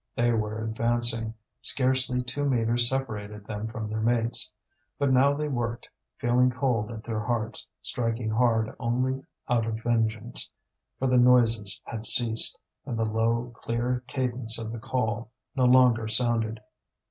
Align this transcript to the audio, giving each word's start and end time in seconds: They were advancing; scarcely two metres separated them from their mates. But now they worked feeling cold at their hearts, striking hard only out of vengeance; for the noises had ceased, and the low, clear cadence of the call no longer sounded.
They 0.15 0.31
were 0.33 0.63
advancing; 0.63 1.35
scarcely 1.61 2.23
two 2.23 2.43
metres 2.43 2.89
separated 2.89 3.45
them 3.45 3.67
from 3.67 3.87
their 3.87 4.01
mates. 4.01 4.51
But 4.97 5.11
now 5.13 5.35
they 5.35 5.47
worked 5.47 5.87
feeling 6.17 6.49
cold 6.49 6.89
at 6.89 7.03
their 7.03 7.19
hearts, 7.19 7.69
striking 7.83 8.31
hard 8.31 8.75
only 8.79 9.23
out 9.47 9.67
of 9.67 9.83
vengeance; 9.83 10.49
for 10.97 11.05
the 11.05 11.17
noises 11.19 11.79
had 11.85 12.03
ceased, 12.07 12.59
and 12.83 12.97
the 12.97 13.05
low, 13.05 13.51
clear 13.53 14.03
cadence 14.07 14.57
of 14.57 14.71
the 14.71 14.79
call 14.79 15.29
no 15.55 15.65
longer 15.65 16.07
sounded. 16.07 16.61